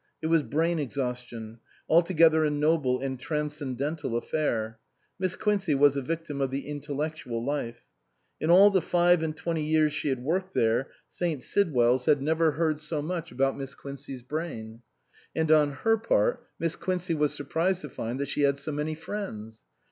[0.19, 4.79] It was brain exhaustion; altogether a noble and transcendental affair;
[5.19, 7.81] Miss Quincey was a victim of the intellectual life.
[8.39, 11.43] In all the five and twenty years she had worked there St.
[11.43, 12.23] SidwelTs had T.S.Q.
[12.23, 14.81] 241 B SUPERSEDED never heard so much about Miss Quincey's brain.
[15.35, 18.95] And on her part Miss Quincey was surprised to find that she had so many
[18.95, 19.61] friends.